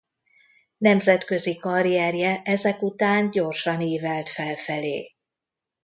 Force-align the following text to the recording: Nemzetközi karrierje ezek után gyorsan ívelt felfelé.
Nemzetközi 0.77 1.57
karrierje 1.57 2.41
ezek 2.43 2.81
után 2.81 3.31
gyorsan 3.31 3.81
ívelt 3.81 4.29
felfelé. 4.29 5.15